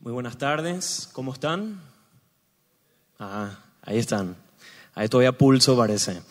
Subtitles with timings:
[0.00, 1.80] Muy buenas tardes, ¿cómo están?
[3.18, 4.36] Ah, ahí están.
[4.94, 6.22] Ahí todavía pulso parece.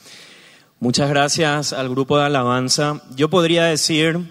[0.79, 3.01] Muchas gracias al grupo de alabanza.
[3.17, 4.22] Yo podría decir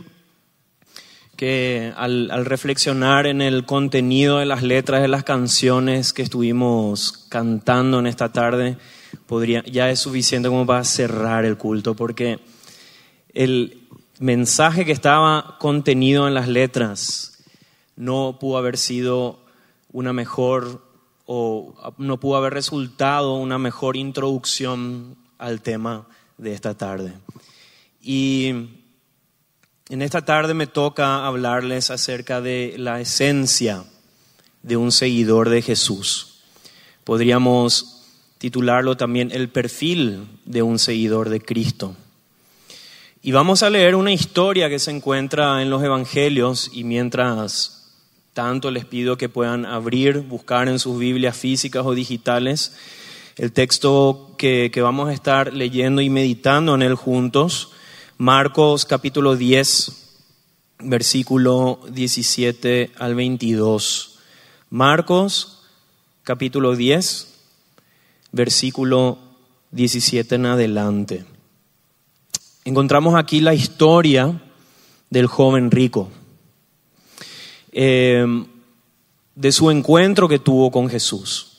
[1.36, 7.98] que al, reflexionar en el contenido de las letras de las canciones que estuvimos cantando
[7.98, 8.78] en esta tarde,
[9.26, 12.38] podría, ya es suficiente como para cerrar el culto, porque
[13.34, 13.86] el
[14.18, 17.35] mensaje que estaba contenido en las letras
[17.96, 19.40] no pudo haber sido
[19.90, 20.82] una mejor
[21.24, 26.06] o no pudo haber resultado una mejor introducción al tema
[26.38, 27.12] de esta tarde.
[28.00, 28.48] Y
[29.88, 33.84] en esta tarde me toca hablarles acerca de la esencia
[34.62, 36.40] de un seguidor de Jesús.
[37.04, 38.04] Podríamos
[38.38, 41.96] titularlo también el perfil de un seguidor de Cristo.
[43.22, 47.75] Y vamos a leer una historia que se encuentra en los Evangelios y mientras
[48.36, 52.76] tanto les pido que puedan abrir, buscar en sus Biblias físicas o digitales
[53.36, 57.72] el texto que, vamos a estar leyendo y meditando en él juntos.
[58.18, 60.18] Marcos capítulo 10,
[60.80, 64.18] versículo 17 al 22.
[64.68, 65.62] Marcos
[66.22, 67.38] capítulo 10,
[68.32, 69.16] versículo
[69.70, 71.24] 17 en adelante.
[72.66, 74.42] Encontramos aquí la historia
[75.08, 76.10] del joven rico.
[77.78, 78.46] Em,
[79.34, 81.58] de su encuentro que tuvo con Jesús.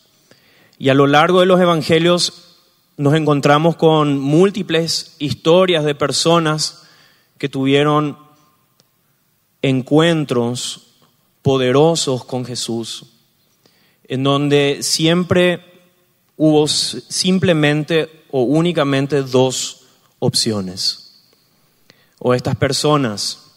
[0.80, 2.56] Y a lo largo de los evangelios
[2.98, 6.88] nos encontramos con múltiples historias de personas
[7.38, 8.18] que tuvieron
[9.62, 10.88] encuentros
[11.44, 13.06] poderosos con Jesús,
[14.08, 15.64] en donde siempre
[16.36, 19.86] hubo simplemente o únicamente dos
[20.18, 21.28] opciones.
[22.18, 23.52] O estas personas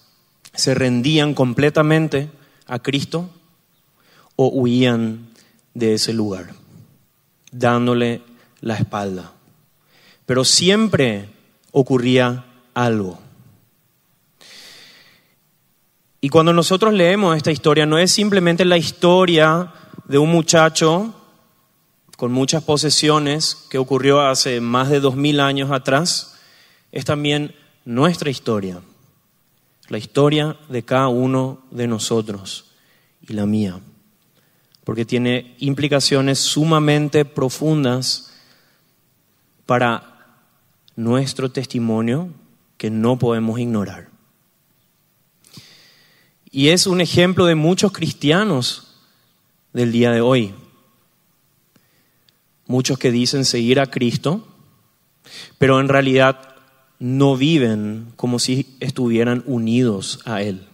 [0.53, 2.29] se rendían completamente
[2.71, 3.29] a Cristo
[4.37, 5.29] o huían
[5.75, 6.55] de ese lugar,
[7.51, 8.23] dándole
[8.61, 9.33] la espalda.
[10.25, 11.29] Pero siempre
[11.73, 13.19] ocurría algo.
[16.21, 19.73] Y cuando nosotros leemos esta historia, no es simplemente la historia
[20.07, 21.15] de un muchacho
[22.17, 26.39] con muchas posesiones que ocurrió hace más de dos mil años atrás,
[26.93, 27.55] es también
[27.85, 28.81] nuestra historia
[29.91, 32.71] la historia de cada uno de nosotros
[33.29, 33.81] y la mía,
[34.85, 38.33] porque tiene implicaciones sumamente profundas
[39.67, 40.39] para
[40.95, 42.31] nuestro testimonio
[42.79, 44.09] que no podemos ignorar.
[46.53, 48.95] Y es un ejemplo de muchos cristianos
[49.73, 50.55] del día de hoy.
[52.67, 54.47] Muchos que dicen seguir a Cristo,
[55.59, 56.50] pero en realidad
[57.01, 60.67] no viven como si estuvieran unidos a Él.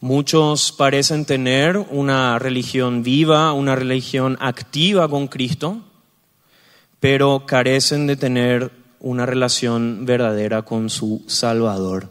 [0.00, 5.82] Muchos parecen tener una religión viva, una religión activa con Cristo,
[7.00, 12.08] pero carecen de tener una relación verdadera con su Salvador.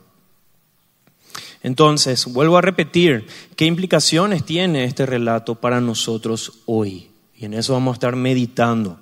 [1.63, 7.09] Entonces, vuelvo a repetir, ¿qué implicaciones tiene este relato para nosotros hoy?
[7.35, 8.99] Y en eso vamos a estar meditando.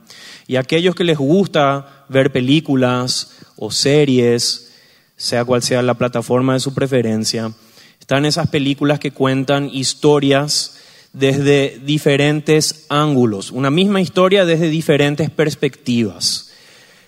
[0.48, 4.72] Y aquellos que les gusta ver películas o series,
[5.16, 7.52] sea cual sea la plataforma de su preferencia,
[8.00, 10.78] están esas películas que cuentan historias
[11.14, 16.52] desde diferentes ángulos, una misma historia desde diferentes perspectivas.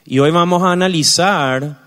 [0.06, 1.80] Y hoy vamos a analizar,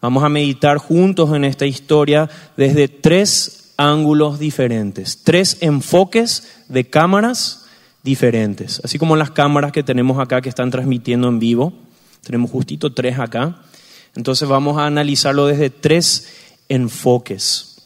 [0.00, 7.64] vamos a meditar juntos en esta historia desde tres ángulos diferentes, tres enfoques de cámaras
[8.02, 8.80] diferentes.
[8.84, 11.72] Así como las cámaras que tenemos acá que están transmitiendo en vivo,
[12.22, 13.62] tenemos justito tres acá.
[14.14, 16.28] Entonces vamos a analizarlo desde tres
[16.68, 17.76] enfoques.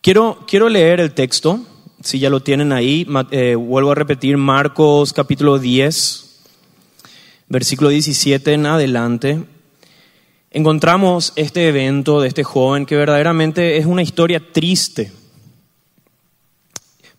[0.00, 1.60] Quiero, quiero leer el texto,
[2.02, 6.40] si ya lo tienen ahí, eh, vuelvo a repetir Marcos capítulo 10,
[7.48, 9.44] versículo 17 en adelante.
[10.50, 15.12] Encontramos este evento de este joven que verdaderamente es una historia triste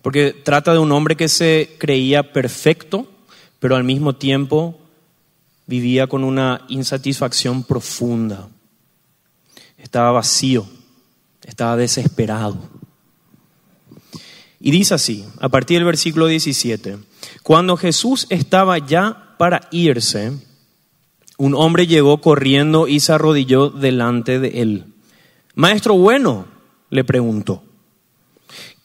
[0.01, 3.05] porque trata de un hombre que se creía perfecto,
[3.59, 4.79] pero al mismo tiempo
[5.67, 8.49] vivía con una insatisfacción profunda.
[9.77, 10.65] Estaba vacío,
[11.45, 12.57] estaba desesperado.
[14.59, 16.99] Y dice así, a partir del versículo 17,
[17.41, 20.33] cuando Jesús estaba ya para irse,
[21.37, 24.85] un hombre llegó corriendo y se arrodilló delante de él.
[25.55, 26.45] Maestro bueno,
[26.91, 27.63] le preguntó,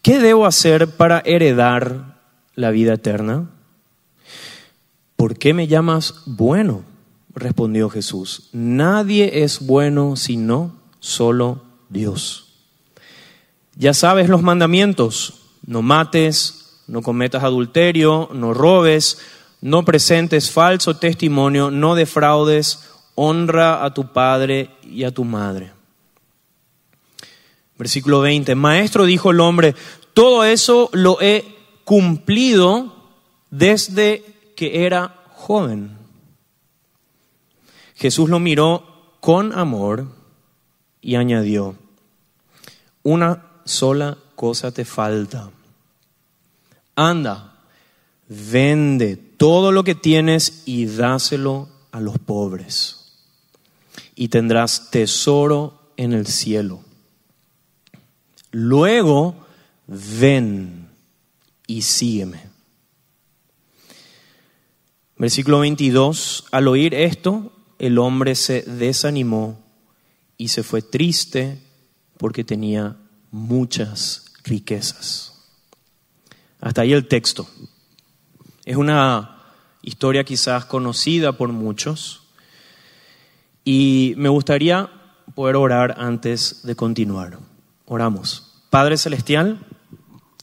[0.00, 2.20] ¿qué debo hacer para heredar
[2.55, 3.50] la vida eterna?
[5.17, 6.85] ¿Por qué me llamas bueno?
[7.35, 8.49] Respondió Jesús.
[8.53, 12.55] Nadie es bueno sino solo Dios.
[13.75, 19.19] Ya sabes los mandamientos, no mates, no cometas adulterio, no robes,
[19.61, 25.73] no presentes falso testimonio, no defraudes, honra a tu padre y a tu madre.
[27.79, 29.75] Versículo 20, Maestro dijo el hombre,
[30.15, 31.45] todo eso lo he
[31.85, 32.95] cumplido
[33.51, 35.97] desde que era joven.
[37.94, 40.08] Jesús lo miró con amor
[41.00, 41.76] y añadió,
[43.03, 45.50] una sola cosa te falta.
[46.97, 47.55] Anda,
[48.29, 53.12] vende todo lo que tienes y dáselo a los pobres.
[54.14, 56.81] Y tendrás tesoro en el cielo.
[58.50, 59.37] Luego,
[59.87, 60.88] ven
[61.67, 62.46] y sígueme.
[65.19, 69.59] Versículo 22, al oír esto, el hombre se desanimó
[70.37, 71.59] y se fue triste
[72.19, 72.97] porque tenía
[73.31, 75.33] muchas riquezas.
[76.61, 77.49] Hasta ahí el texto.
[78.67, 79.43] Es una
[79.83, 82.25] historia quizás conocida por muchos
[83.65, 84.91] y me gustaría
[85.35, 87.39] poder orar antes de continuar.
[87.87, 88.53] Oramos.
[88.69, 89.61] Padre Celestial,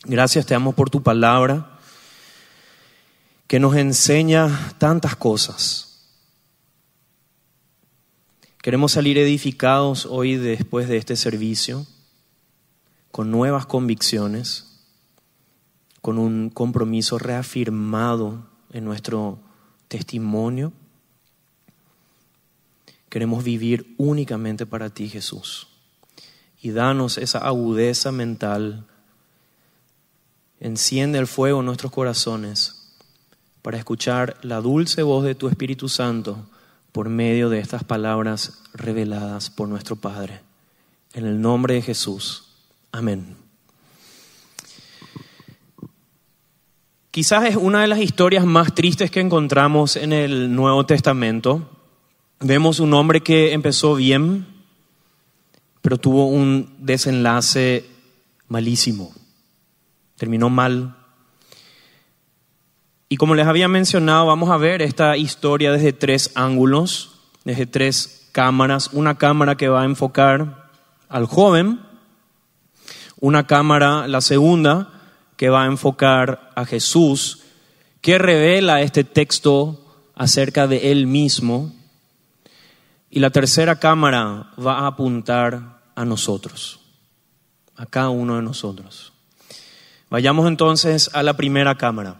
[0.06, 1.73] gracias te amo por tu palabra
[3.54, 6.08] que nos enseña tantas cosas.
[8.64, 11.86] Queremos salir edificados hoy después de este servicio
[13.12, 14.82] con nuevas convicciones,
[16.02, 19.38] con un compromiso reafirmado en nuestro
[19.88, 20.74] testimonio.
[23.08, 25.68] Queremos vivir únicamente para ti, Jesús.
[26.60, 28.88] Y danos esa agudeza mental.
[30.60, 32.80] Enciende el fuego en nuestros corazones
[33.64, 36.38] para escuchar la dulce voz de tu Espíritu Santo
[36.92, 40.42] por medio de estas palabras reveladas por nuestro Padre.
[41.14, 42.44] En el nombre de Jesús.
[42.92, 43.36] Amén.
[47.10, 51.70] Quizás es una de las historias más tristes que encontramos en el Nuevo Testamento.
[52.42, 54.46] Vemos un hombre que empezó bien,
[55.82, 57.86] pero tuvo un desenlace
[58.50, 59.14] malísimo.
[60.18, 60.98] Terminó mal.
[63.10, 68.30] Y como les había mencionado, vamos a ver esta historia desde tres ángulos, desde tres
[68.32, 68.90] cámaras.
[68.94, 70.70] Una cámara que va a enfocar
[71.10, 71.80] al joven,
[73.20, 74.90] una cámara, la segunda,
[75.38, 77.44] que va a enfocar a Jesús,
[78.02, 79.80] que revela este texto
[80.16, 81.72] acerca de él mismo.
[83.10, 86.80] Y la tercera cámara va a apuntar a nosotros,
[87.76, 89.14] a cada uno de nosotros.
[90.10, 92.18] Vayamos entonces a la primera cámara.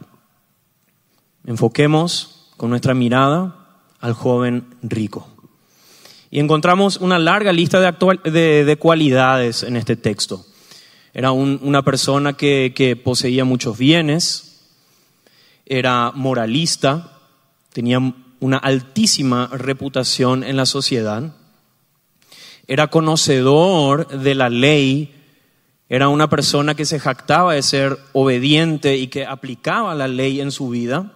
[1.46, 3.66] Enfoquemos con nuestra mirada
[4.00, 5.28] al joven rico.
[6.30, 10.44] Y encontramos una larga lista de, de cualidades en este texto.
[11.14, 14.62] Era una persona que, poseía muchos bienes,
[15.64, 17.20] era moralista,
[17.72, 18.00] tenía
[18.40, 21.32] una altísima reputación en la sociedad,
[22.66, 25.14] era conocedor de la ley,
[25.88, 30.50] era una persona que se jactaba de ser obediente y que aplicaba la ley en
[30.50, 31.12] su vida,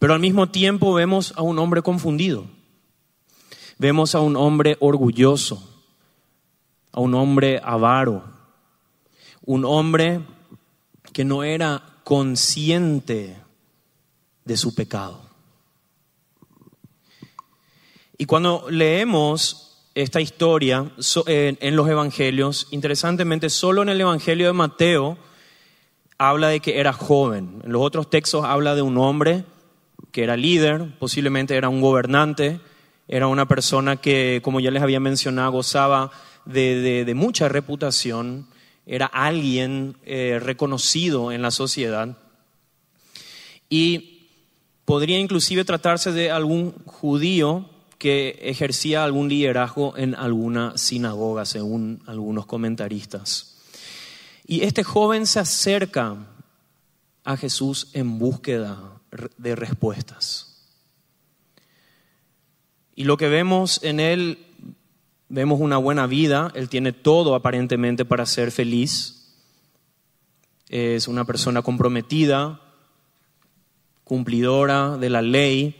[0.00, 2.46] pero al mismo tiempo vemos a un hombre confundido,
[3.76, 5.62] vemos a un hombre orgulloso,
[6.90, 8.24] a un hombre avaro,
[9.44, 10.22] un hombre
[11.12, 13.36] que no era consciente
[14.46, 15.20] de su pecado.
[18.16, 20.92] Y cuando leemos esta historia
[21.26, 25.18] en los evangelios, interesantemente, solo en el evangelio de Mateo
[26.16, 27.60] habla de que era joven.
[27.64, 29.44] En los otros textos habla de un hombre
[30.12, 32.60] que era líder, posiblemente era un gobernante,
[33.08, 36.10] era una persona que, como ya les había mencionado, gozaba
[36.44, 38.46] de, mucha reputación,
[38.86, 42.16] era alguien eh, reconocido en la sociedad.
[43.68, 44.28] Y
[44.84, 52.46] podría inclusive tratarse de algún judío que ejercía algún liderazgo en alguna sinagoga, según algunos
[52.46, 53.58] comentaristas.
[54.46, 56.16] Y este joven se acerca
[57.24, 58.99] a Jesús en búsqueda
[59.36, 60.68] de respuestas.
[62.94, 64.38] Y lo que vemos en él
[65.30, 69.36] vemos una buena vida, él tiene todo aparentemente para ser feliz,
[70.68, 72.60] es una persona comprometida,
[74.04, 75.76] cumplidora de la ley,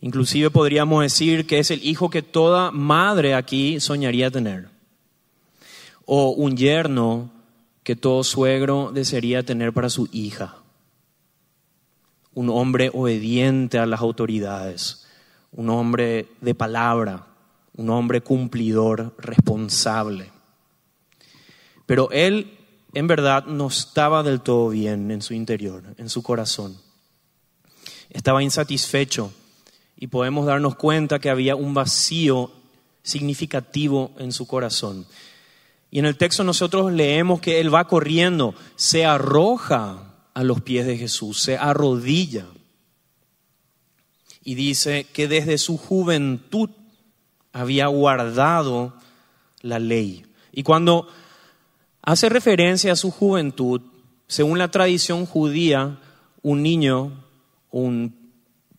[0.00, 4.68] inclusive podríamos decir que es el hijo que toda madre aquí soñaría tener,
[6.04, 7.30] o un yerno
[7.84, 10.59] que todo suegro desearía tener para su hija,
[12.34, 15.06] un hombre obediente a las autoridades,
[15.52, 17.26] un hombre de palabra,
[17.76, 20.30] un hombre cumplidor, responsable.
[21.86, 22.56] Pero él
[22.94, 26.76] en verdad no estaba del todo bien en su interior, en su corazón.
[28.10, 29.32] Estaba insatisfecho
[29.96, 32.50] y podemos darnos cuenta que había un vacío
[33.02, 35.06] significativo en su corazón.
[35.90, 40.86] Y en el texto nosotros leemos que él va corriendo, se arroja a los pies
[40.86, 42.46] de Jesús, se arrodilla.
[44.42, 46.70] Y dice que desde su juventud
[47.52, 48.94] había guardado
[49.60, 50.24] la ley.
[50.52, 51.08] Y cuando
[52.02, 53.82] hace referencia a su juventud,
[54.26, 55.98] según la tradición judía,
[56.42, 57.24] un niño,
[57.70, 58.32] un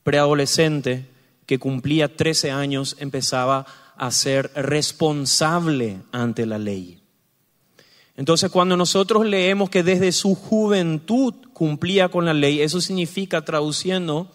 [0.04, 1.08] preadolescente
[1.46, 3.66] que cumplía 13 años empezaba
[3.98, 7.01] a ser responsable ante la ley.
[8.22, 14.32] Entonces, cuando nosotros leemos que desde su juventud cumplía con la ley, eso significa, traduciendo,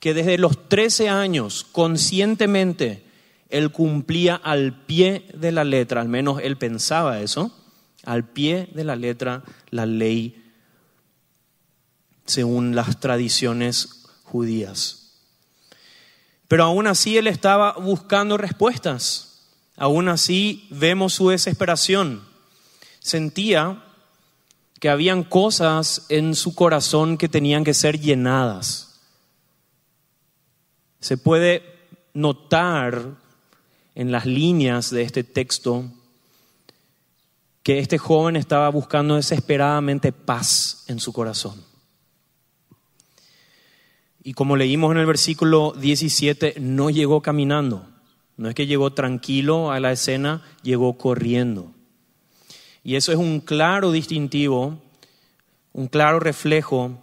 [0.00, 3.04] que desde los 13 años, conscientemente,
[3.50, 7.56] él cumplía al pie de la letra, al menos él pensaba eso,
[8.04, 10.42] al pie de la letra la ley
[12.26, 15.20] según las tradiciones judías.
[16.48, 22.33] Pero aún así él estaba buscando respuestas, aún así vemos su desesperación
[23.04, 23.84] sentía
[24.80, 28.98] que habían cosas en su corazón que tenían que ser llenadas.
[31.00, 31.62] Se puede
[32.14, 33.14] notar
[33.94, 35.84] en las líneas de este texto
[37.62, 41.62] que este joven estaba buscando desesperadamente paz en su corazón.
[44.22, 47.86] Y como leímos en el versículo 17, no llegó caminando,
[48.38, 51.73] no es que llegó tranquilo a la escena, llegó corriendo.
[52.84, 54.78] Y eso es un claro distintivo,
[55.72, 56.98] un claro reflejo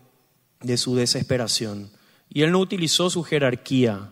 [0.61, 1.89] de su desesperación.
[2.29, 4.11] Y él no utilizó su jerarquía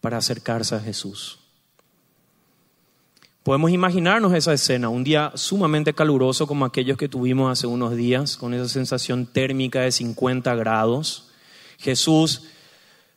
[0.00, 1.38] para acercarse a Jesús.
[3.42, 8.36] Podemos imaginarnos esa escena, un día sumamente caluroso como aquellos que tuvimos hace unos días,
[8.36, 11.30] con esa sensación térmica de 50 grados.
[11.78, 12.42] Jesús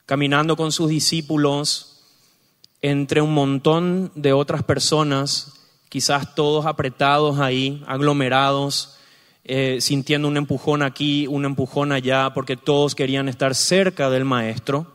[0.05, 2.03] caminando con sus discípulos
[2.81, 5.62] entre un montón de otras personas
[5.93, 8.97] quizás todos apretados ahí, aglomerados,
[9.43, 14.88] eh, sintiendo un empujón aquí, un empujón allá, porque todos querían estar cerca del maestro.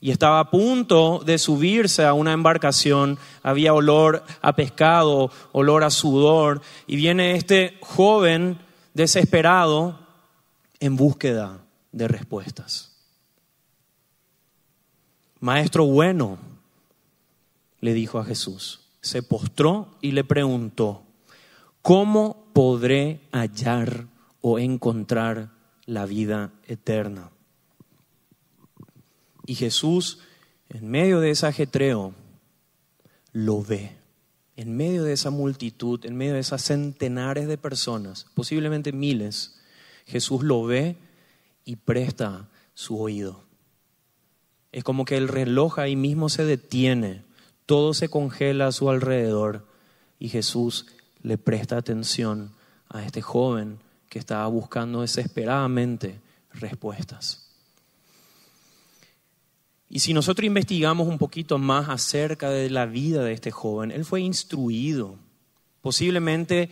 [0.00, 5.90] Y estaba a punto de subirse a una embarcación, había olor a pescado, olor a
[5.90, 8.58] sudor, y viene este joven
[8.94, 9.98] desesperado
[10.80, 11.58] en búsqueda
[11.92, 12.96] de respuestas.
[15.40, 16.38] Maestro bueno,
[17.80, 21.02] le dijo a Jesús, se postró y le preguntó,
[21.82, 24.06] ¿cómo podré hallar
[24.40, 25.50] o encontrar
[25.84, 27.30] la vida eterna?
[29.44, 30.20] Y Jesús,
[30.68, 32.14] en medio de ese ajetreo,
[33.32, 33.96] lo ve.
[34.54, 39.58] En medio de esa multitud, en medio de esas centenares de personas, posiblemente miles,
[40.06, 40.96] Jesús lo ve
[41.64, 43.42] y presta su oído.
[44.70, 47.24] Es como que el reloj ahí mismo se detiene
[47.72, 49.66] todo se congela a su alrededor
[50.18, 50.84] y Jesús
[51.22, 52.52] le presta atención
[52.90, 53.78] a este joven
[54.10, 56.20] que estaba buscando desesperadamente
[56.52, 57.48] respuestas.
[59.88, 64.04] Y si nosotros investigamos un poquito más acerca de la vida de este joven, él
[64.04, 65.16] fue instruido.
[65.80, 66.68] Posiblemente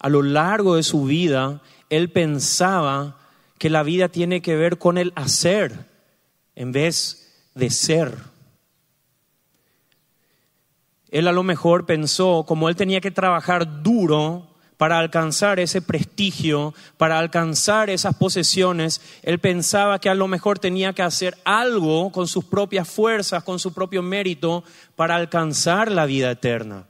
[0.00, 3.16] a lo largo de su vida, él pensaba
[3.58, 5.86] que la vida tiene que ver con el hacer
[6.56, 8.31] en vez de ser.
[11.12, 16.72] Él a lo mejor pensó, como él tenía que trabajar duro para alcanzar ese prestigio,
[16.96, 22.26] para alcanzar esas posesiones, él pensaba que a lo mejor tenía que hacer algo con
[22.26, 24.64] sus propias fuerzas, con su propio mérito,
[24.96, 26.88] para alcanzar la vida eterna,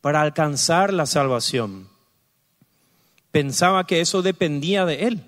[0.00, 1.88] para alcanzar la salvación.
[3.30, 5.24] Pensaba que eso dependía de él.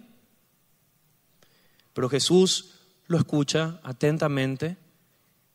[1.92, 4.76] Pero Jesús lo escucha atentamente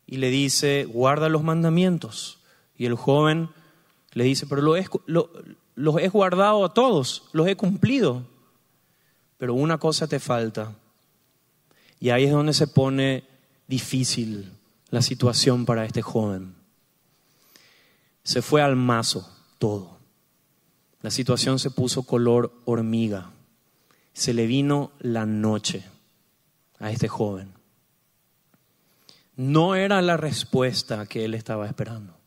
[0.08, 2.39] y le dice, guarda los mandamientos.
[2.80, 3.50] Y el joven
[4.14, 8.26] le dice, pero los he guardado a todos, los he cumplido.
[9.38, 10.74] Pero una cosa te falta.
[12.00, 13.26] Y ahí es donde se pone
[13.68, 14.54] difícil
[14.92, 16.56] la situación para este joven.
[18.24, 19.98] Se fue al mazo todo.
[21.02, 23.32] La situación se puso color hormiga.
[24.14, 25.84] Se le vino la noche
[26.80, 27.54] a este joven.
[29.36, 32.19] No era la respuesta que él estaba esperando.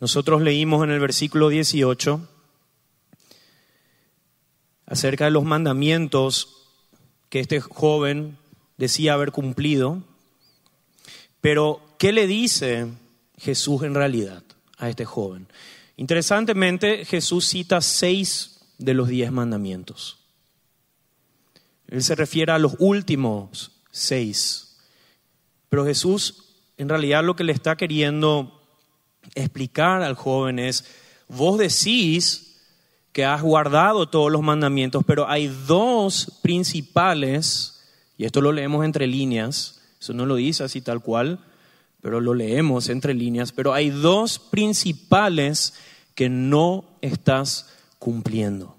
[0.00, 2.26] Nosotros leímos en el versículo 18
[4.86, 6.66] acerca de los mandamientos
[7.28, 8.38] que este joven
[8.78, 10.02] decía haber cumplido,
[11.42, 12.88] pero ¿qué le dice
[13.36, 14.42] Jesús en realidad
[14.78, 15.46] a este joven?
[15.96, 20.18] Interesantemente, Jesús cita seis de los diez mandamientos.
[21.88, 24.78] Él se refiere a los últimos seis.
[25.68, 26.46] Pero Jesús
[26.78, 28.59] en realidad lo que le está queriendo
[29.34, 30.84] explicar al joven es,
[31.28, 32.50] vos decís
[33.12, 37.82] que has guardado todos los mandamientos, pero hay dos principales,
[38.16, 41.40] y esto lo leemos entre líneas, eso no lo dice así tal cual,
[42.00, 45.74] pero lo leemos entre líneas, pero hay dos principales
[46.14, 47.68] que no estás
[47.98, 48.76] cumpliendo.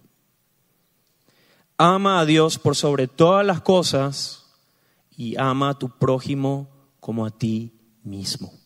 [1.77, 4.45] Ama a Dios por sobre todas las cosas
[5.17, 8.60] y ama a tu prójimo como a ti mismo.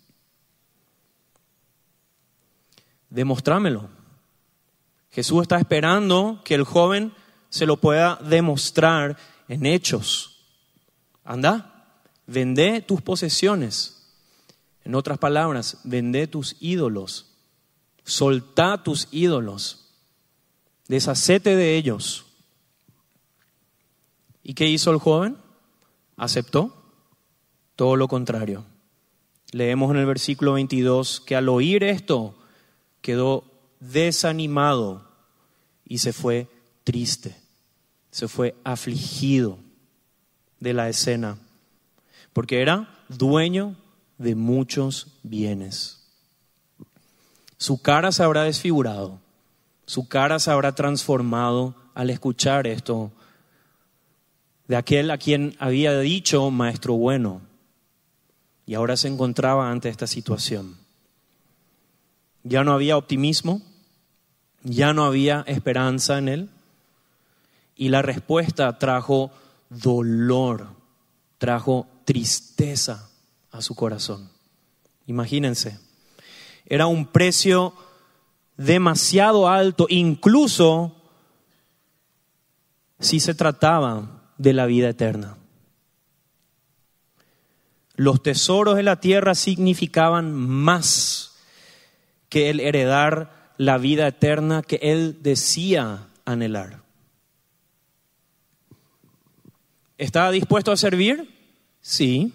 [3.15, 3.88] Demostrámelo.
[5.10, 7.13] Jesús está esperando que el joven
[7.48, 9.15] se lo pueda demostrar
[9.48, 10.43] en hechos.
[11.24, 14.12] Anda, vende tus posesiones.
[14.84, 17.38] En otras palabras, vende tus ídolos.
[18.03, 19.93] Soltá tus ídolos.
[20.89, 22.25] Deshacete de ellos.
[24.43, 25.38] ¿Y qué hizo el joven?
[26.17, 26.84] Aceptó
[27.77, 28.65] todo lo contrario.
[29.53, 32.36] Leemos en el versículo 22 que al oír esto
[33.06, 33.44] quedó
[33.80, 35.08] desanimado
[35.86, 36.48] y se fue
[36.84, 37.36] triste,
[38.10, 39.60] se fue afligido
[40.60, 41.38] de la escena,
[42.34, 43.76] porque era dueño
[44.18, 46.04] de muchos bienes.
[47.58, 49.20] Su cara se habrá desfigurado,
[49.86, 53.12] su cara se habrá transformado al escuchar esto
[54.68, 57.42] de aquel a quien había dicho, maestro bueno
[58.66, 60.85] y ahora se encontraba ante esta situación.
[62.46, 63.62] Ya no había optimismo,
[64.64, 66.50] ya no había esperanza en él
[67.75, 69.32] y la respuesta trajo
[69.70, 70.68] dolor,
[71.40, 73.10] trajo tristeza
[73.52, 74.30] a su corazón.
[75.08, 75.80] Imagínense,
[76.68, 77.74] era un precio
[78.58, 80.96] demasiado alto, incluso
[83.00, 85.38] si se trataba de la vida eterna.
[87.96, 91.25] Los tesoros de la tierra significaban más
[92.30, 96.84] que el heredar la vida eterna que él decía anhelar.
[99.98, 101.34] ¿Estaba dispuesto a servir?
[101.82, 102.34] Sí.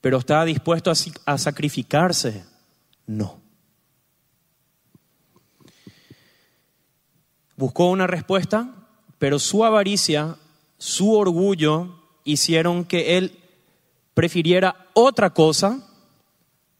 [0.00, 2.44] ¿Pero estaba dispuesto a, sacrificarse?
[3.06, 3.40] No.
[7.56, 8.74] Buscó una respuesta,
[9.18, 10.36] pero su avaricia,
[10.76, 13.38] su orgullo hicieron que él
[14.14, 15.87] prefiriera otra cosa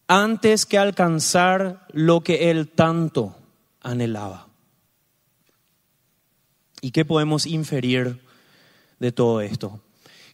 [0.09, 3.37] antes que alcanzar lo que él tanto
[3.83, 4.49] anhelaba.
[6.81, 8.21] ¿Y qué podemos inferir
[8.99, 9.81] de todo esto?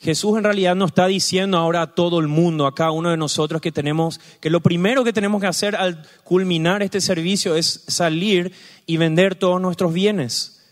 [0.01, 3.17] Jesús en realidad no está diciendo ahora a todo el mundo, a cada uno de
[3.17, 7.85] nosotros que tenemos, que lo primero que tenemos que hacer al culminar este servicio es
[7.89, 8.53] salir
[8.87, 10.63] y vender todos nuestros bienes,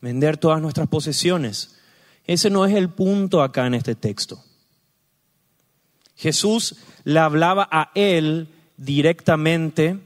[0.00, 1.76] vender todas nuestras posesiones.
[2.26, 4.40] Ese no es el punto acá en este texto.
[6.16, 10.00] Jesús le hablaba a él directamente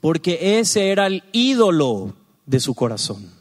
[0.00, 2.14] porque ese era el ídolo
[2.46, 3.32] de su corazón.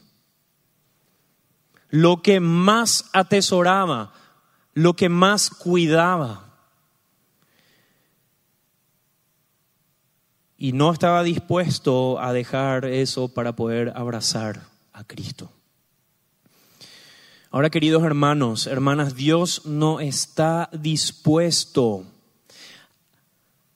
[1.90, 4.14] Lo que más atesoraba,
[4.74, 6.50] lo que más cuidaba.
[10.58, 15.53] Y no estaba dispuesto a dejar eso para poder abrazar a Cristo.
[17.54, 22.04] Ahora, queridos hermanos, hermanas, Dios no está dispuesto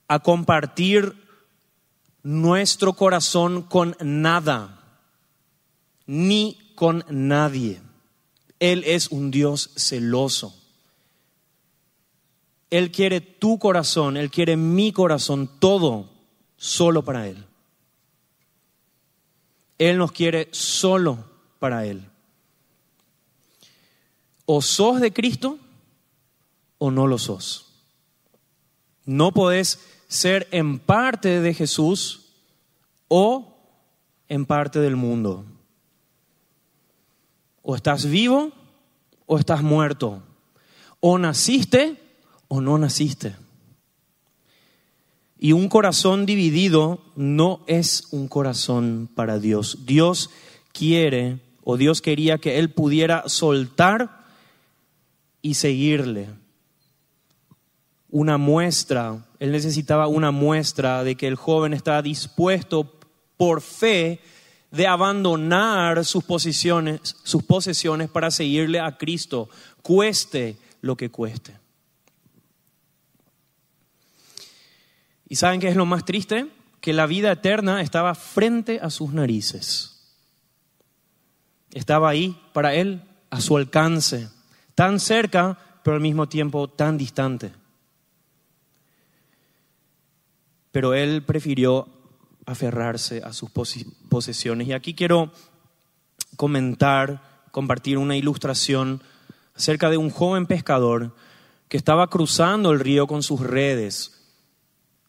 [0.07, 1.13] a compartir
[2.23, 4.81] nuestro corazón con nada,
[6.07, 7.79] ni con nadie.
[8.59, 10.59] Él es un Dios celoso.
[12.71, 16.09] Él quiere tu corazón, Él quiere mi corazón, todo
[16.57, 17.45] solo para Él.
[19.77, 21.23] Él nos quiere solo
[21.59, 22.09] para Él
[24.47, 25.59] o sos de Cristo
[26.79, 27.65] o no lo sos.
[29.05, 32.29] No podés ser en parte de Jesús
[33.09, 33.57] o
[34.29, 35.45] en parte del mundo.
[37.61, 38.53] O estás vivo
[39.25, 40.23] o estás muerto.
[41.01, 42.01] O naciste
[42.47, 43.35] o no naciste.
[45.37, 49.79] Y un corazón dividido no es un corazón para Dios.
[49.85, 50.29] Dios
[50.71, 54.17] quiere o Dios quería que Él pudiera soltar
[55.41, 56.29] y seguirle.
[58.09, 62.99] Una muestra, él necesitaba una muestra de que el joven estaba dispuesto
[63.35, 64.19] por fe
[64.71, 69.49] de abandonar sus posiciones, sus posesiones para seguirle a Cristo,
[69.81, 71.57] cueste lo que cueste.
[75.29, 76.47] ¿Y saben qué es lo más triste?
[76.87, 80.15] que la vida eterna estaba frente a sus narices.
[81.73, 84.29] Estaba ahí para él, a su alcance,
[84.77, 87.51] tan cerca, pero al mismo tiempo tan distante.
[90.71, 91.87] Pero él prefirió
[92.45, 94.67] aferrarse a sus posesiones.
[94.67, 95.31] Y aquí quiero
[96.35, 99.01] comentar, compartir una ilustración
[99.55, 101.15] acerca de un joven pescador
[101.69, 104.29] que estaba cruzando el río con sus redes,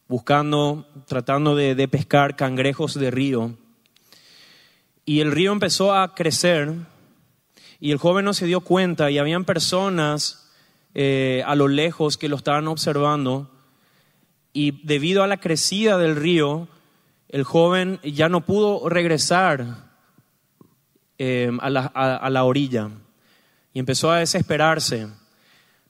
[0.08, 3.54] buscando, tratando de, pescar cangrejos de río.
[5.04, 6.74] Y el río empezó a crecer
[7.80, 10.50] y el joven no se dio cuenta y habían personas
[10.94, 13.50] eh, a lo lejos que lo estaban observando
[14.52, 16.68] y debido a la crecida del río,
[17.28, 19.88] el joven ya no pudo regresar
[21.18, 22.90] eh, a, la, orilla
[23.72, 25.08] y empezó a desesperarse.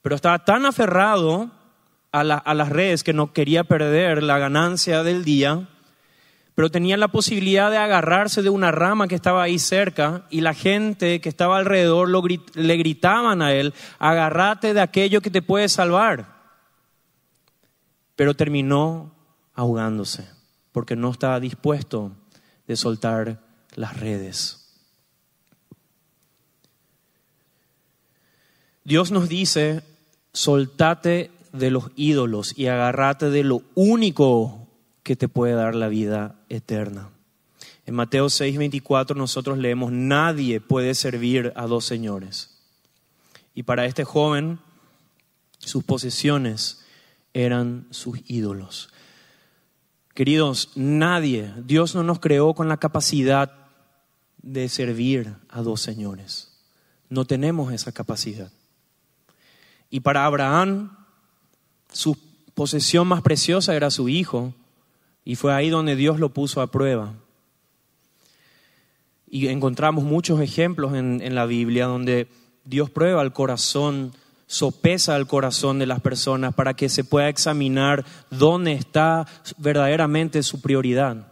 [0.03, 1.51] Pero estaba tan aferrado
[2.12, 5.68] a, a las redes que no quería perder la ganancia del día,
[6.59, 10.55] pero tenía la posibilidad de agarrarse de una rama que estaba ahí cerca y la
[10.55, 16.35] gente que estaba alrededor le gritaban a él, agárrate de aquello que te puede salvar.
[18.16, 19.14] Pero terminó
[19.55, 20.29] ahogándose
[20.73, 22.11] porque no estaba dispuesto
[22.66, 23.40] de soltar
[23.77, 24.75] las redes.
[28.83, 29.85] Dios nos dice,
[30.33, 34.58] soltate de los ídolos y agárrate de lo único
[35.09, 37.09] que te puede dar la vida eterna.
[37.87, 42.59] En Mateo 6:24 nosotros leemos, nadie puede servir a dos señores.
[43.55, 44.59] Y para este joven,
[45.61, 46.85] sus posesiones
[47.33, 48.90] eran sus ídolos.
[50.12, 53.51] Queridos, nadie, Dios no nos creó con la capacidad
[54.42, 56.53] de servir a dos señores.
[57.09, 58.53] No tenemos esa capacidad.
[59.88, 60.99] Y para Abraham,
[61.94, 62.14] su
[62.53, 64.53] posesión más preciosa era su hijo,
[65.29, 67.12] y fue ahí donde Dios lo puso a prueba.
[69.31, 72.29] Y encontramos muchos ejemplos en, en la Biblia donde
[72.64, 74.12] Dios prueba el corazón
[74.47, 79.27] sopesa el corazón de las personas para que se pueda examinar dónde está
[79.59, 81.31] verdaderamente su prioridad.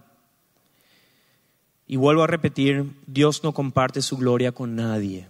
[1.86, 5.26] Y vuelvo a repetir, Dios no comparte su gloria con nadie.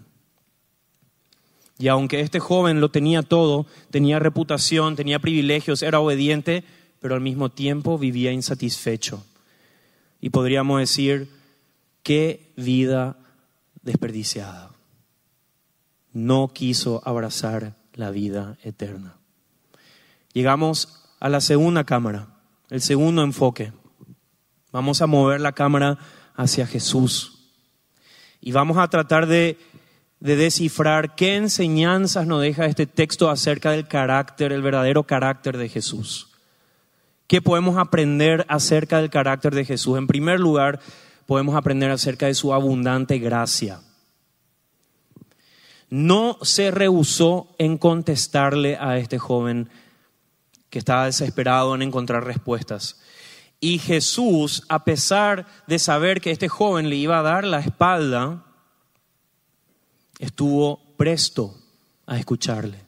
[1.78, 6.64] Y aunque este joven lo tenía todo, tenía reputación, tenía privilegios, era obediente,
[7.06, 9.24] pero al mismo tiempo vivía insatisfecho.
[10.20, 11.30] Y podríamos decir,
[12.02, 13.16] qué vida
[13.80, 14.72] desperdiciada
[16.12, 19.14] no quiso abrazar la vida eterna.
[20.32, 22.26] Llegamos a la segunda cámara,
[22.70, 23.72] el segundo enfoque.
[24.72, 25.98] Vamos a mover la cámara
[26.34, 27.52] hacia Jesús
[28.40, 29.58] y vamos a tratar de,
[30.18, 36.32] descifrar qué enseñanzas nos deja este texto acerca del carácter, el verdadero carácter de Jesús.
[37.26, 39.98] ¿Qué podemos aprender acerca del carácter de Jesús?
[39.98, 40.80] En primer lugar,
[41.26, 43.80] podemos aprender acerca de su abundante gracia
[45.88, 49.68] no se rehusó en contestarle a este joven
[50.70, 53.00] que estaba desesperado en encontrar respuestas.
[53.60, 58.44] Y Jesús, a pesar de saber que este joven le iba a dar la espalda,
[60.18, 61.56] estuvo presto
[62.04, 62.84] a escucharle.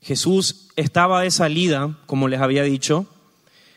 [0.00, 3.06] Jesús estaba de salida, como les había dicho,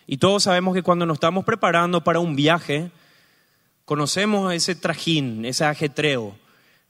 [0.08, 2.92] y todos sabemos que cuando nos estamos preparando para un viaje,
[3.86, 6.36] conocemos ese trajín, ese ajetreo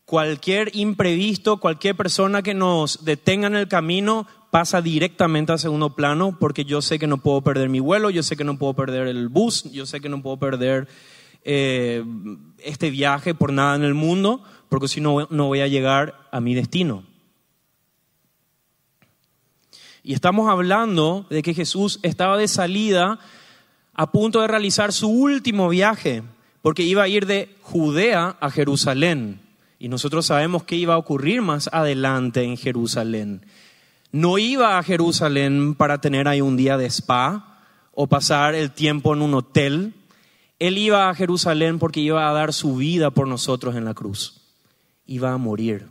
[0.05, 6.37] cualquier imprevisto, cualquier persona que nos detenga en el camino pasa directamente a segundo plano
[6.39, 9.07] porque yo sé que no puedo perder mi vuelo, yo sé que no puedo perder
[9.07, 10.87] el bus, yo sé que no puedo perder
[11.43, 12.03] eh,
[12.59, 16.39] este viaje por nada en el mundo porque si no, no voy a llegar a
[16.39, 17.03] mi destino.
[20.07, 23.17] Y estamos hablando de que Jesús estaba de salida
[23.95, 26.21] a punto de realizar su último viaje
[26.61, 29.41] porque iba a ir de Judea a Jerusalén.
[29.79, 33.47] Y nosotros sabemos qué iba a ocurrir más adelante en Jerusalén.
[34.11, 37.57] No iba a Jerusalén para tener ahí un día de spa
[37.91, 39.95] o pasar el tiempo en un hotel.
[40.59, 44.39] Él iba a Jerusalén porque iba a dar su vida por nosotros en la cruz.
[45.07, 45.87] Iba a morir.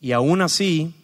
[0.00, 0.94] Y aún así,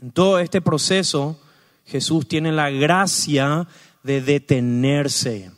[0.00, 1.40] en todo este proceso,
[1.84, 3.66] Jesús tiene la gracia
[4.02, 5.50] de detenerse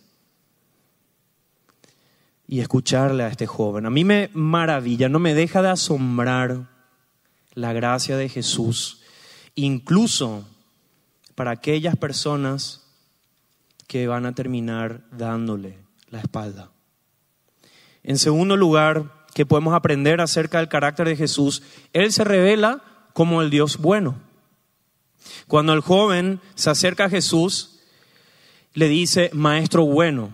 [2.49, 3.87] y escucharle a este joven.
[3.87, 6.69] A mí me maravilla, no me deja de asombrar
[7.55, 9.03] la gracia de Jesús,
[9.55, 10.49] incluso
[11.35, 12.83] para aquellas personas
[13.87, 15.79] que van a terminar dándole
[16.11, 16.71] la espalda.
[18.03, 23.41] En segundo lugar, que podemos aprender acerca del carácter de Jesús, Él se revela como
[23.41, 24.32] el Dios bueno.
[25.47, 27.81] Cuando el joven se acerca a Jesús
[28.75, 30.31] le dice maestro bueno.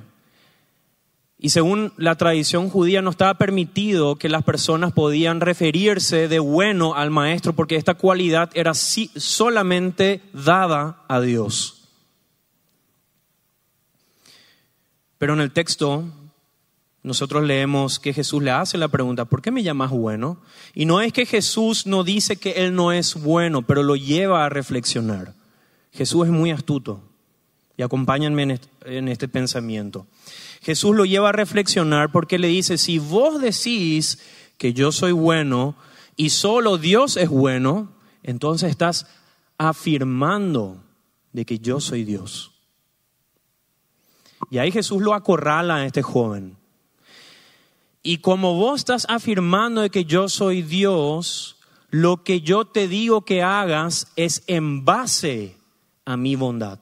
[1.40, 6.94] Y según la tradición judía no estaba permitido que las personas podían referirse de bueno
[6.96, 11.88] al maestro porque esta cualidad era solamente dada a Dios.
[15.18, 16.04] Pero en el texto
[17.08, 20.42] nosotros leemos que Jesús le hace la pregunta, ¿por qué me llamas bueno?
[20.74, 24.44] Y no es que Jesús no dice que Él no es bueno, pero lo lleva
[24.44, 25.32] a reflexionar.
[25.90, 27.00] Jesús es muy astuto
[27.78, 30.06] y acompáñenme en este pensamiento.
[30.60, 34.18] Jesús lo lleva a reflexionar porque le dice, si vos decís
[34.58, 35.76] que yo soy bueno
[36.14, 37.90] y solo Dios es bueno,
[38.22, 39.06] entonces estás
[39.56, 40.84] afirmando
[41.32, 42.52] de que yo soy Dios.
[44.50, 46.57] Y ahí Jesús lo acorrala a este joven.
[48.02, 51.56] Y como vos estás afirmando de que yo soy Dios,
[51.90, 55.56] lo que yo te digo que hagas es en base
[56.04, 56.78] a mi bondad.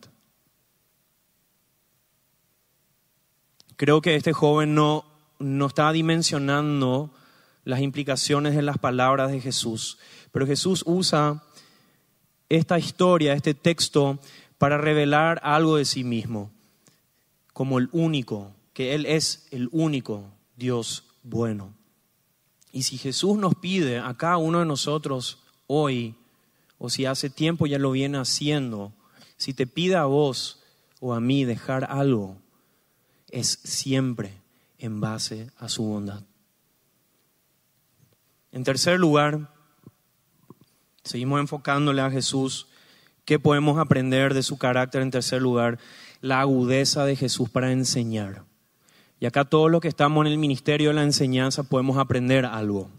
[3.77, 5.05] Creo que este joven no,
[5.39, 7.11] no está dimensionando
[7.65, 9.99] las implicaciones de las palabras de Jesús,
[10.33, 11.43] pero Jesús usa
[12.49, 14.19] esta historia, este texto,
[14.59, 16.51] para revelar algo de sí mismo,
[17.53, 20.25] como el único, que Él es el único
[20.57, 21.75] Dios bueno.
[22.73, 26.15] Y si Jesús nos pide a cada uno de nosotros hoy,
[26.79, 28.93] o si hace tiempo ya lo viene haciendo,
[29.37, 30.63] si te pide a vos
[31.01, 32.39] o a mí dejar algo,
[33.31, 34.41] es siempre
[34.79, 36.23] en base a su bondad.
[38.53, 39.53] En tercer lugar,
[41.03, 42.69] seguimos enfocándole a Jesús.
[43.25, 45.03] ¿Qué podemos aprender de su carácter?
[45.03, 45.79] En tercer lugar,
[46.21, 48.46] la agudeza de Jesús para enseñar.
[49.19, 52.91] Y acá todos los que estamos en el ministerio de la enseñanza podemos aprender algo.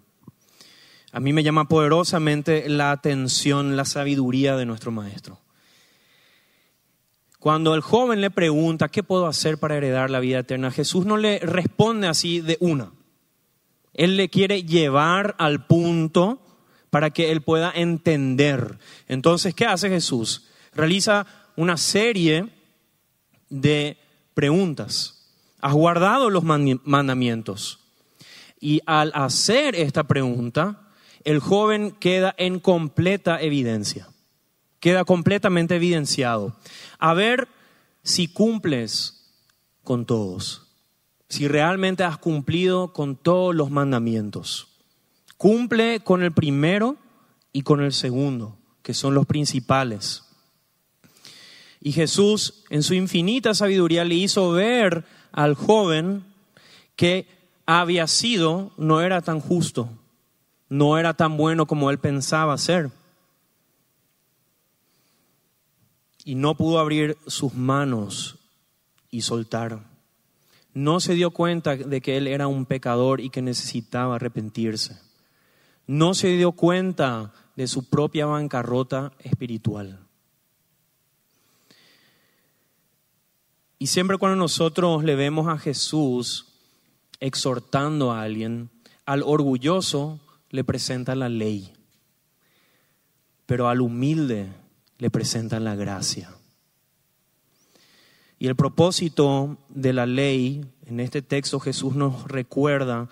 [1.12, 5.39] A mí me llama poderosamente la atención, la sabiduría de nuestro maestro.
[7.39, 10.71] Cuando el joven le pregunta, ¿qué puedo hacer para heredar la vida eterna?
[10.71, 12.91] Jesús no le responde así de una.
[13.93, 16.41] Él le quiere llevar al punto
[16.89, 18.80] para que él pueda entender.
[19.08, 20.47] Entonces, ¿qué hace Jesús?
[20.73, 21.25] Realiza
[21.56, 22.49] una serie
[23.49, 23.97] de
[24.34, 25.16] preguntas.
[25.62, 27.80] ¿Has guardado los mandamientos?
[28.60, 30.89] Y al hacer esta pregunta,
[31.24, 34.08] el joven queda en completa evidencia
[34.80, 36.56] queda completamente evidenciado.
[37.00, 37.48] A ver
[38.04, 39.34] si cumples
[39.84, 40.67] con todos,
[41.30, 44.67] si realmente has cumplido con todos los mandamientos.
[45.38, 46.98] Cumple con el primero
[47.54, 50.24] y con el segundo, que son los principales.
[51.80, 55.06] Y Jesús, en su infinita sabiduría, le hizo ver
[55.38, 56.26] al joven
[56.97, 57.26] que
[57.65, 59.88] había sido, no era tan justo,
[60.67, 62.91] no era tan bueno como él pensaba ser.
[66.28, 68.36] y no pudo abrir sus manos
[69.10, 69.80] y soltar.
[70.73, 75.00] No se dio cuenta de que él era un pecador y que necesitaba arrepentirse.
[75.86, 80.06] No se dio cuenta de su propia bancarrota espiritual.
[83.79, 86.47] Y siempre cuando nosotros le vemos a Jesús
[87.19, 88.69] exhortando a alguien,
[89.05, 91.73] al orgulloso le presenta la ley,
[93.45, 94.47] pero al humilde
[94.97, 96.33] le presentan la gracia.
[98.39, 103.09] Y el propósito de la ley, en este texto Jesús nos recuerda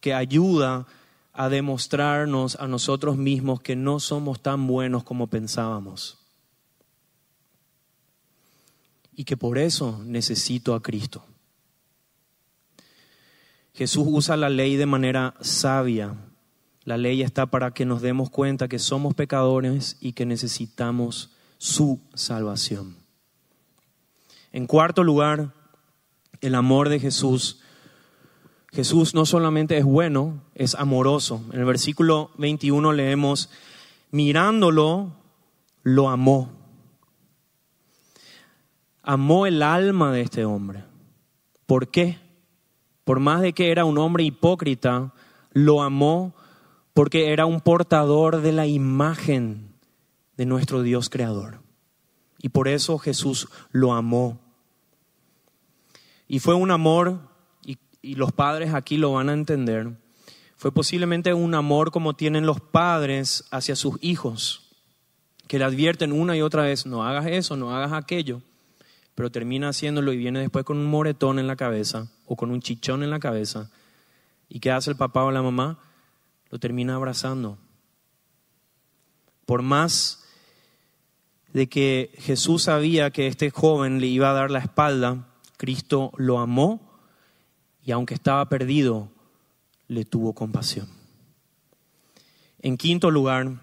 [0.00, 0.86] que ayuda
[1.32, 6.18] a demostrarnos a nosotros mismos que no somos tan buenos como pensábamos.
[9.18, 11.22] Y que por eso necesito a Cristo.
[13.74, 16.16] Jesús usa la ley de manera sabia
[16.88, 22.00] la ley está para que nos demos cuenta que somos pecadores y que necesitamos su
[22.14, 22.96] salvación.
[24.52, 25.52] En cuarto lugar,
[26.40, 27.60] el amor de Jesús.
[28.72, 31.42] Jesús no solamente es bueno, es amoroso.
[31.52, 33.50] En el versículo 21 leemos,
[34.10, 35.12] mirándolo,
[35.82, 36.57] lo amó.
[39.10, 40.84] Amó el alma de este hombre.
[41.64, 42.18] ¿Por qué?
[43.04, 45.14] Por más de que era un hombre hipócrita,
[45.54, 46.34] lo amó
[46.92, 49.72] porque era un portador de la imagen
[50.36, 51.62] de nuestro Dios creador.
[52.42, 54.38] Y por eso Jesús lo amó.
[56.26, 57.18] Y fue un amor,
[57.64, 57.78] y,
[58.14, 59.90] los padres aquí lo van a entender,
[60.58, 64.76] fue posiblemente un amor como tienen los padres hacia sus hijos,
[65.46, 68.42] que le advierten una y otra vez, no hagas eso, no hagas aquello,
[69.18, 72.62] pero termina haciéndolo y viene después con un moretón en la cabeza o con un
[72.62, 73.68] chichón en la cabeza.
[74.48, 75.80] ¿Y qué hace el papá o la mamá?
[76.50, 77.58] lo termina abrazando.
[79.44, 80.24] Por más
[81.52, 85.26] de que Jesús sabía que este joven le iba a dar la espalda,
[85.56, 86.80] Cristo lo amó
[87.84, 89.10] y aunque estaba perdido,
[89.88, 90.86] le tuvo compasión.
[92.60, 93.62] En quinto lugar,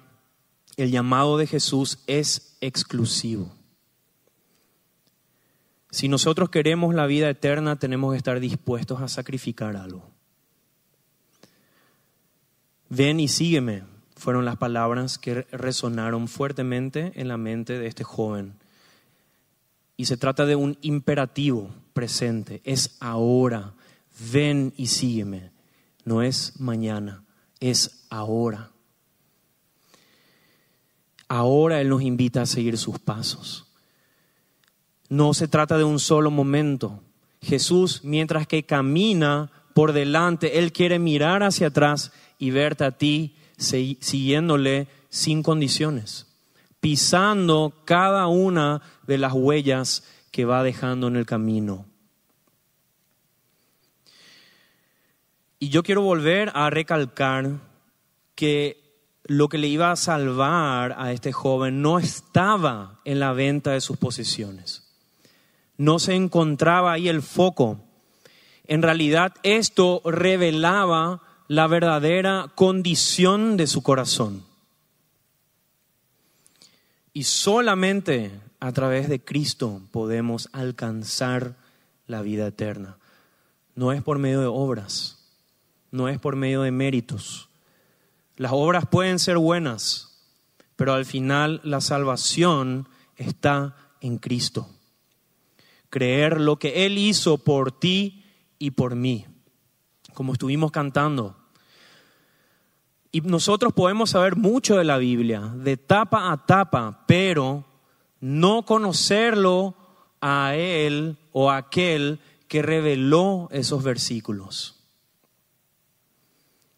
[0.76, 3.56] el llamado de Jesús es exclusivo.
[5.96, 10.04] Si nosotros queremos la vida eterna, tenemos que estar dispuestos a sacrificar algo.
[12.90, 13.84] Ven y sígueme,
[14.18, 18.56] fueron las palabras que resonaron fuertemente en la mente de este joven.
[19.96, 23.74] Y se trata de un imperativo presente, es ahora,
[24.34, 25.52] ven y sígueme,
[26.04, 27.24] no es mañana,
[27.62, 28.70] es ahora.
[31.30, 33.65] Ahora Él nos invita a seguir sus pasos.
[35.16, 37.02] No se trata de un solo momento.
[37.42, 43.38] Jesús, mientras que camina por delante, Él quiere mirar hacia atrás y verte a ti
[43.56, 46.28] siguiéndole sin condiciones,
[46.82, 51.86] pisando cada una de las huellas que va dejando en el camino.
[55.60, 57.62] Y yo quiero volver a recalcar
[58.36, 63.72] que lo que le iba a salvar a este joven no estaba en la venta
[63.72, 64.85] de sus posesiones.
[65.78, 67.80] No se encontraba ahí el foco.
[68.68, 74.44] En realidad esto revelaba la verdadera condición de su corazón.
[77.14, 81.56] Y solamente a través de Cristo podemos alcanzar
[82.08, 82.98] la vida eterna.
[83.76, 85.20] No es por medio de obras,
[85.92, 87.50] no es por medio de méritos.
[88.38, 90.20] Las obras pueden ser buenas,
[90.76, 94.70] pero al final la salvación está en Cristo.
[95.96, 98.26] Creer lo que Él hizo por ti
[98.60, 99.26] y por mí
[100.16, 101.36] como estuvimos cantando.
[103.12, 107.64] Y nosotros podemos saber mucho de la Biblia, de tapa a tapa, pero
[108.20, 109.76] no conocerlo
[110.22, 114.84] a Él o a aquel que reveló esos versículos.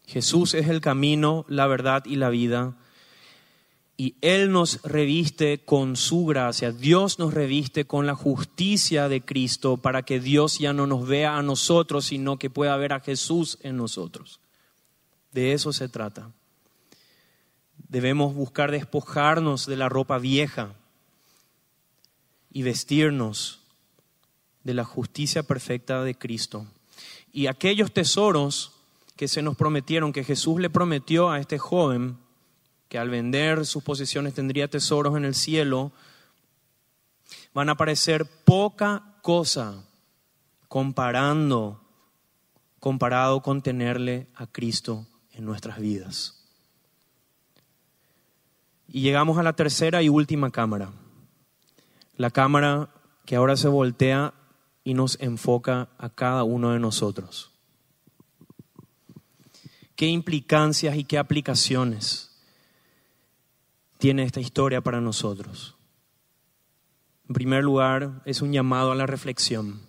[0.06, 2.76] Jesús es el camino, la verdad y la vida.
[4.00, 6.70] Y Él nos reviste con su gracia.
[6.70, 11.36] Dios nos reviste con la justicia de Cristo para que Dios ya no nos vea
[11.36, 14.38] a nosotros, sino que pueda ver a Jesús en nosotros.
[15.32, 16.30] De eso se trata.
[17.88, 20.74] Debemos buscar despojarnos de la ropa vieja
[22.52, 23.62] y vestirnos
[24.62, 26.68] de la justicia perfecta de Cristo.
[27.32, 28.70] Y aquellos tesoros
[29.16, 32.16] que se nos prometieron, que Jesús le prometió a este joven,
[32.88, 35.92] que al vender sus posesiones tendría tesoros en el cielo,
[37.52, 39.84] van a parecer poca cosa
[40.68, 41.82] comparando,
[42.80, 46.46] comparado con tenerle a Cristo en nuestras vidas.
[48.86, 50.90] Y llegamos a la tercera y última cámara,
[52.16, 52.88] la cámara
[53.26, 54.32] que ahora se voltea
[54.82, 57.50] y nos enfoca a cada uno de nosotros.
[59.94, 62.27] ¿Qué implicancias y qué aplicaciones?
[63.98, 65.76] Tiene esta historia para nosotros.
[67.28, 69.80] En primer lugar, es un llamado a la reflexión.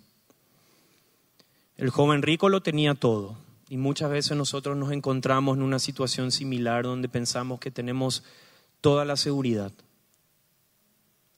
[1.76, 3.38] El joven rico lo tenía todo
[3.70, 8.22] y muchas veces nosotros nos encontramos en una situación similar donde pensamos que tenemos
[8.82, 9.72] toda la seguridad.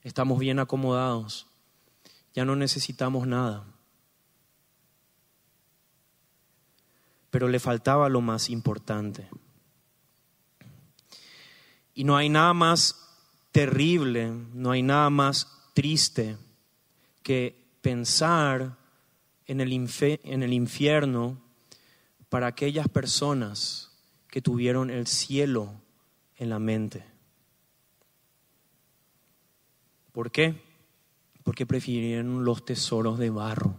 [0.01, 1.47] Estamos bien acomodados,
[2.33, 3.63] ya no necesitamos nada.
[7.29, 9.29] Pero le faltaba lo más importante.
[11.93, 13.03] Y no hay nada más
[13.51, 16.37] terrible, no hay nada más triste
[17.21, 18.75] que pensar
[19.45, 19.89] en el,
[20.23, 21.37] en el infierno
[22.29, 23.91] para aquellas personas
[24.27, 25.71] que tuvieron el cielo
[26.37, 27.05] en la mente.
[30.11, 30.61] ¿Por qué?
[31.43, 33.75] Porque prefirieron los tesoros de barro,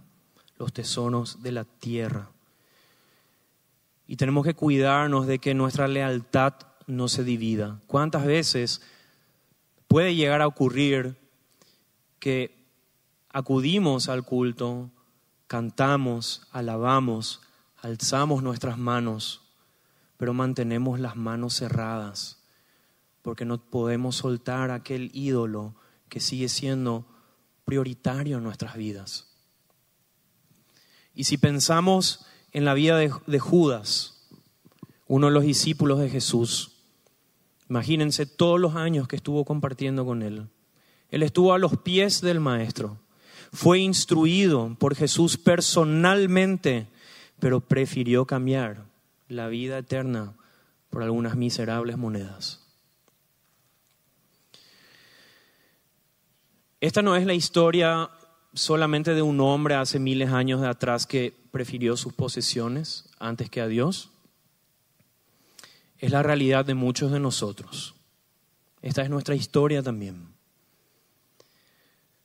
[0.59, 2.31] los tesoros de la tierra.
[4.07, 6.55] Y tenemos que cuidarnos de que nuestra lealtad
[6.87, 7.81] no se divida.
[7.87, 8.81] ¿Cuántas veces
[9.88, 11.16] puede llegar a ocurrir
[12.19, 12.56] que
[13.31, 14.90] acudimos al culto,
[15.46, 17.40] cantamos, alabamos,
[17.83, 19.42] alzamos nuestras manos,
[20.17, 22.40] pero mantenemos las manos cerradas
[23.23, 25.75] porque no podemos soltar aquel ídolo
[26.08, 27.06] que sigue siendo
[27.65, 29.29] prioritario en nuestras vidas?
[31.15, 34.29] Y si pensamos en la vida de, de Judas,
[35.06, 36.73] uno de los discípulos de Jesús,
[37.75, 40.46] Imagínense todos los años que estuvo compartiendo con él.
[41.10, 43.00] Él estuvo a los pies del Maestro.
[43.52, 46.87] Fue instruido por Jesús personalmente,
[47.40, 48.85] pero prefirió cambiar
[49.27, 50.35] la vida eterna
[50.88, 52.64] por algunas miserables monedas.
[56.81, 58.08] Esta no es la historia
[58.52, 63.50] solamente de un hombre hace miles de años de atrás que prefirió sus posesiones antes
[63.50, 64.13] que a Dios.
[65.99, 67.95] Es la realidad de muchos de nosotros.
[68.83, 70.29] Esta es nuestra historia también.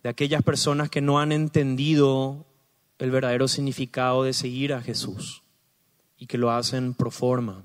[0.03, 2.45] De aquellas personas que no han entendido
[2.99, 5.41] el verdadero significado de seguir a Jesús
[6.17, 7.63] y que lo hacen pro forma.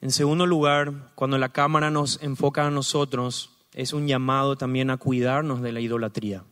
[0.00, 4.98] En segundo lugar, cuando la cámara nos enfoca a nosotros, es un llamado también a
[4.98, 6.44] cuidarnos de la idolatría.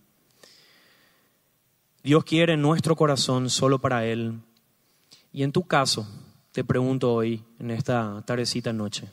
[2.03, 4.41] Dios quiere nuestro corazón solo para Él.
[5.35, 6.07] Y en tu caso,
[6.53, 9.11] te pregunto hoy, en esta tardecita noche,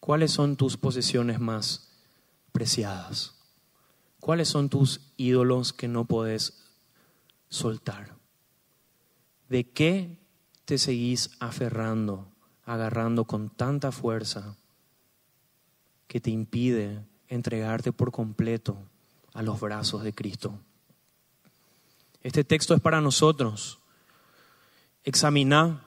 [0.00, 1.88] ¿cuáles son tus posesiones más
[2.52, 3.34] preciadas?
[4.20, 6.62] ¿Cuáles son tus ídolos que no puedes
[7.48, 8.16] soltar?
[9.48, 10.18] ¿De qué
[10.66, 12.28] te seguís aferrando,
[12.66, 14.58] agarrando con tanta fuerza
[16.06, 18.76] que te impide entregarte por completo
[19.32, 20.60] a los brazos de Cristo?
[22.20, 23.78] Este texto es para nosotros.
[25.06, 25.84] Examina,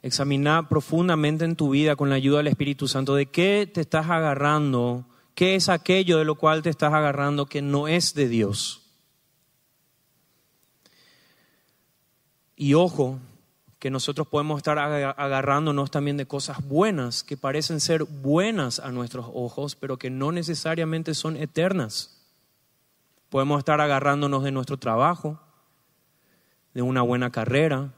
[0.00, 4.08] examina profundamente en tu vida con la ayuda del Espíritu Santo de qué te estás
[4.08, 5.04] agarrando,
[5.34, 8.82] qué es aquello de lo cual te estás agarrando que no es de Dios.
[12.54, 13.18] Y ojo,
[13.80, 19.26] que nosotros podemos estar agarrándonos también de cosas buenas, que parecen ser buenas a nuestros
[19.34, 22.24] ojos, pero que no necesariamente son eternas.
[23.30, 25.40] Podemos estar agarrándonos de nuestro trabajo,
[26.76, 27.94] de una buena carrera.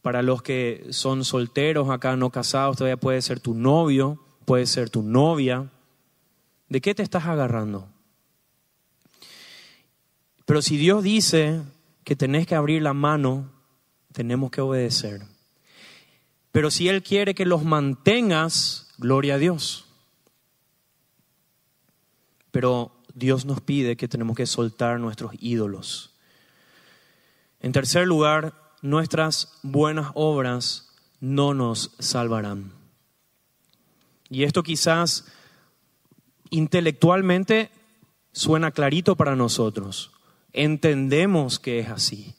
[0.00, 4.88] Para los que son solteros acá, no casados, todavía puede ser tu novio, puede ser
[4.88, 5.72] tu novia.
[6.68, 7.88] ¿De qué te estás agarrando?
[10.46, 11.62] Pero si Dios dice
[12.04, 13.50] que tenés que abrir la mano,
[14.12, 15.22] tenemos que obedecer.
[16.52, 19.86] Pero si Él quiere que los mantengas, gloria a Dios.
[22.52, 26.14] Pero Dios nos pide que tenemos que soltar nuestros ídolos.
[27.60, 32.72] En tercer lugar, nuestras buenas obras no nos salvarán.
[34.30, 35.26] Y esto quizás
[36.50, 37.70] intelectualmente
[38.32, 40.12] suena clarito para nosotros.
[40.52, 42.34] Entendemos que es así.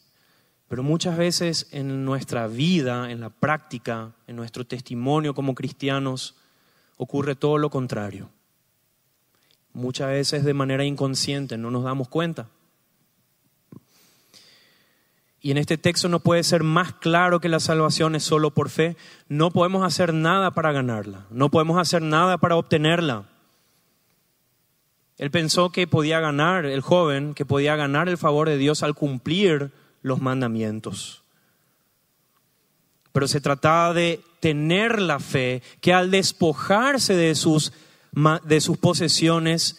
[0.67, 6.36] Pero muchas veces en nuestra vida, en la práctica, en nuestro testimonio como cristianos,
[6.95, 8.30] ocurre todo lo contrario.
[9.74, 12.49] Muchas veces de manera inconsciente, no nos damos cuenta.
[15.42, 18.70] Y en este texto no puede ser más claro que la salvación es solo por
[18.70, 18.98] fe.
[19.30, 23.26] No podemos hacer nada para ganarla, no podemos hacer nada para obtenerla.
[25.18, 28.96] Él pensó que podía ganar, el joven, que podía ganar el favor de Dios al
[28.96, 29.72] cumplir
[30.02, 31.24] los mandamientos.
[33.12, 37.74] Pero se trataba de tener la fe que al despojarse de sus
[38.44, 39.78] de sus posesiones,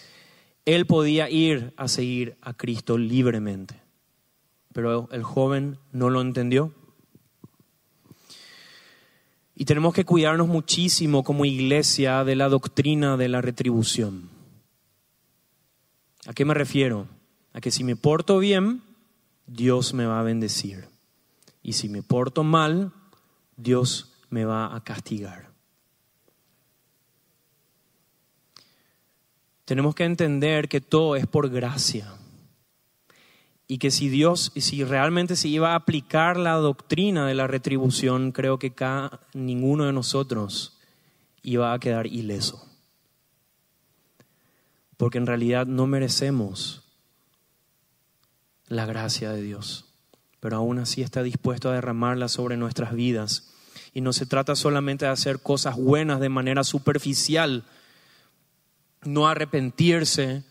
[0.64, 3.79] él podía ir a seguir a Cristo libremente.
[4.72, 6.72] Pero el joven no lo entendió.
[9.54, 14.30] Y tenemos que cuidarnos muchísimo como iglesia de la doctrina de la retribución.
[16.26, 17.08] ¿A qué me refiero?
[17.52, 18.82] A que si me porto bien,
[19.46, 20.86] Dios me va a bendecir.
[21.62, 22.92] Y si me porto mal,
[23.56, 25.50] Dios me va a castigar.
[29.70, 32.12] tenemos que entender que todo es por gracia.
[33.70, 38.32] Y que si Dios, si realmente se iba a aplicar la doctrina de la retribución,
[38.32, 40.76] creo que cada, ninguno de nosotros
[41.44, 42.68] iba a quedar ileso.
[44.96, 46.82] Porque en realidad no merecemos
[48.66, 49.84] la gracia de Dios,
[50.40, 53.54] pero aún así está dispuesto a derramarla sobre nuestras vidas.
[53.94, 57.62] Y no se trata solamente de hacer cosas buenas de manera superficial,
[59.04, 60.42] no arrepentirse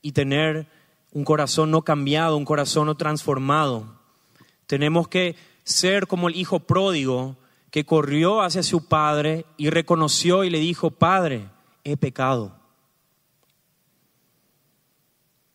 [0.00, 0.77] y tener
[1.12, 3.98] un corazón no cambiado, un corazón no transformado.
[4.66, 7.36] Tenemos que ser como el hijo pródigo
[7.70, 11.48] que corrió hacia su padre y reconoció y le dijo, Padre,
[11.84, 12.56] he pecado.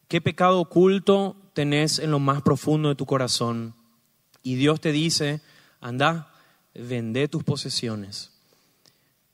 [0.08, 3.74] ¿Qué pecado oculto tenés en lo más profundo de tu corazón?
[4.43, 5.41] Y Dios te dice,
[5.82, 6.32] anda,
[6.76, 8.32] vende tus posesiones,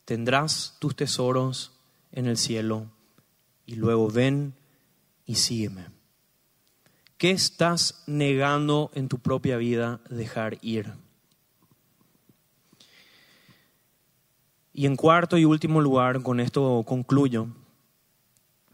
[0.06, 1.74] tendrás tus tesoros
[2.12, 2.86] en el cielo
[3.66, 4.54] y luego ven
[5.26, 5.99] y sígueme.
[7.20, 10.94] ¿Qué estás negando en tu propia vida dejar ir?
[14.72, 17.50] Y en cuarto y último lugar, con esto concluyo,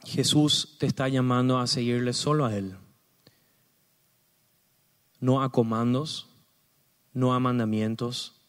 [0.04, 2.78] Jesús te está llamando a seguirle solo a Él,
[5.20, 6.30] no a comandos,
[7.14, 8.40] no a mandamientos,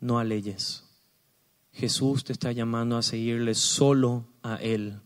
[0.00, 0.84] no a leyes.
[1.72, 5.00] Jesús te está llamando a seguirle solo a Él.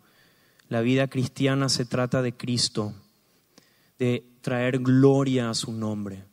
[0.69, 2.95] La vida cristiana se trata de Cristo,
[3.99, 6.25] de traer gloria a su nombre,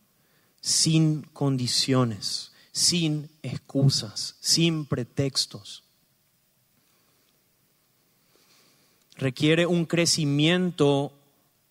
[0.59, 5.83] sin condiciones, sin excusas, sin pretextos.
[9.17, 11.13] Requiere un crecimiento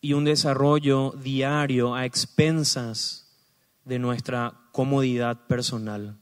[0.01, 3.27] y un desarrollo diario a expensas
[3.85, 6.17] de nuestra comodidad personal.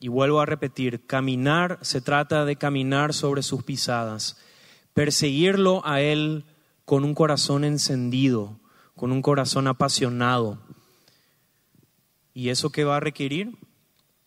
[0.00, 4.36] Y vuelvo a repetir, caminar se trata de caminar sobre sus pisadas,
[4.94, 6.44] perseguirlo a Él
[6.92, 8.60] con un corazón encendido,
[8.94, 10.58] con un corazón apasionado.
[12.34, 13.56] ¿Y eso qué va a requerir?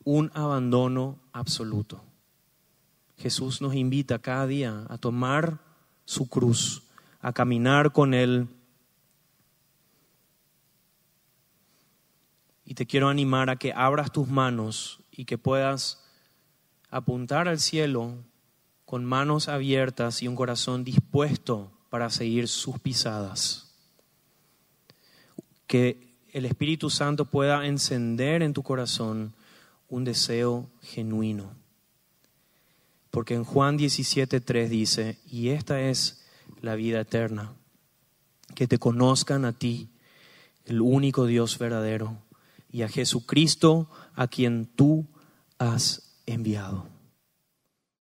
[0.03, 2.03] Un abandono absoluto.
[3.19, 5.59] Jesús nos invita cada día a tomar
[6.05, 6.81] su cruz,
[7.21, 8.47] a caminar con Él.
[12.65, 16.03] Y te quiero animar a que abras tus manos y que puedas
[16.89, 18.23] apuntar al cielo
[18.85, 23.71] con manos abiertas y un corazón dispuesto para seguir sus pisadas.
[25.65, 29.33] Que el Espíritu Santo pueda encender en tu corazón
[29.87, 31.53] un deseo genuino.
[33.11, 36.25] Porque en Juan 17:3 dice, y esta es
[36.59, 37.53] la vida eterna,
[38.55, 39.87] que te conozcan a ti,
[40.65, 42.17] el único Dios verdadero,
[42.69, 45.07] y a Jesucristo a quien tú
[45.59, 46.94] has enviado.